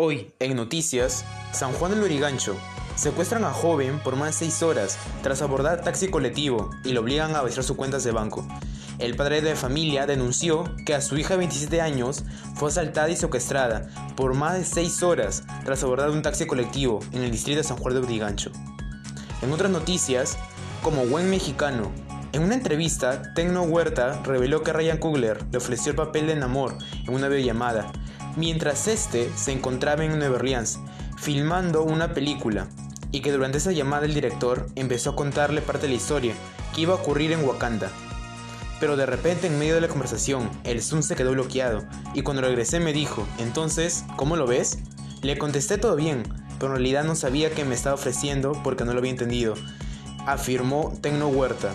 [0.00, 2.56] Hoy, en noticias, San Juan del Lurigancho.
[2.94, 7.34] Secuestran a joven por más de 6 horas tras abordar taxi colectivo y lo obligan
[7.34, 8.46] a registrar sus cuentas de banco.
[9.00, 12.22] El padre de familia denunció que a su hija de 27 años
[12.54, 17.24] fue asaltada y secuestrada por más de 6 horas tras abordar un taxi colectivo en
[17.24, 18.52] el distrito de San Juan del Lurigancho.
[19.42, 20.38] En otras noticias,
[20.80, 21.90] como buen mexicano,
[22.32, 26.76] en una entrevista, Tecno Huerta reveló que Ryan Coogler le ofreció el papel de Namor
[27.06, 27.90] en una videollamada,
[28.38, 30.78] mientras este se encontraba en Nueva Orleans,
[31.18, 32.68] filmando una película,
[33.10, 36.34] y que durante esa llamada el director empezó a contarle parte de la historia
[36.74, 37.90] que iba a ocurrir en Wakanda.
[38.78, 42.42] Pero de repente en medio de la conversación, el Zoom se quedó bloqueado, y cuando
[42.42, 44.78] regresé me dijo, entonces, ¿cómo lo ves?
[45.22, 46.22] Le contesté todo bien,
[46.60, 49.54] pero en realidad no sabía qué me estaba ofreciendo porque no lo había entendido,
[50.26, 51.72] afirmó Tecno Huerta.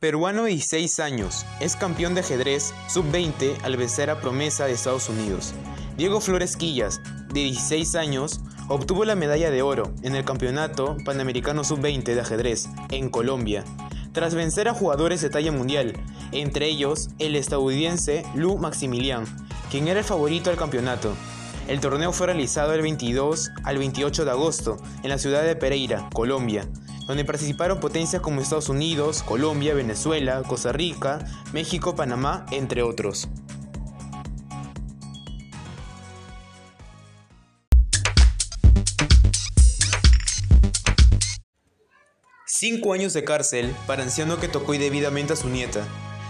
[0.00, 5.10] Peruano de 16 años, es campeón de ajedrez sub-20 al vencer a promesa de Estados
[5.10, 5.52] Unidos.
[5.98, 11.64] Diego Flores Quillas, de 16 años, obtuvo la medalla de oro en el Campeonato Panamericano
[11.64, 13.62] sub-20 de ajedrez en Colombia,
[14.12, 15.92] tras vencer a jugadores de talla mundial,
[16.32, 19.26] entre ellos el estadounidense Lou Maximilian,
[19.70, 21.14] quien era el favorito al campeonato.
[21.68, 26.08] El torneo fue realizado el 22 al 28 de agosto en la ciudad de Pereira,
[26.14, 26.66] Colombia
[27.10, 31.18] donde participaron potencias como Estados Unidos, Colombia, Venezuela, Costa Rica,
[31.52, 33.28] México, Panamá, entre otros.
[42.46, 45.84] Cinco años de cárcel para anciano que tocó indebidamente a su nieta.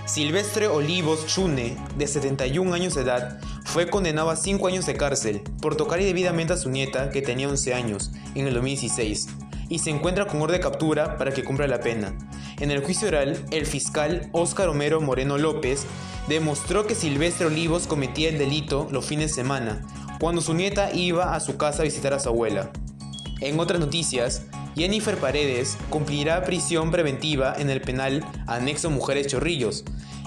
[0.06, 5.42] Silvestre Olivos Chune, de 71 años de edad, fue condenado a 5 años de cárcel
[5.60, 9.28] por tocar indebidamente a su nieta, que tenía 11 años, en el 2016
[9.70, 12.12] y se encuentra con orden de captura para que cumpla la pena.
[12.58, 15.86] En el juicio oral, el fiscal Óscar Homero Moreno López
[16.28, 19.80] demostró que Silvestre Olivos cometía el delito los fines de semana,
[20.18, 22.70] cuando su nieta iba a su casa a visitar a su abuela.
[23.40, 24.42] En otras noticias,
[24.76, 29.84] Jennifer Paredes cumplirá prisión preventiva en el penal anexo Mujeres Chorrillos.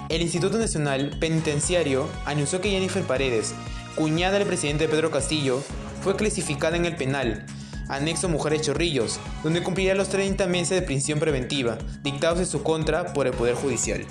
[0.10, 3.54] El Instituto Nacional Penitenciario anunció que Jennifer Paredes,
[3.96, 5.62] cuñada del presidente Pedro Castillo,
[6.02, 7.46] fue clasificada en el penal
[7.88, 13.14] anexo Mujeres Chorrillos, donde cumplirá los 30 meses de prisión preventiva, dictados en su contra
[13.14, 14.06] por el Poder Judicial.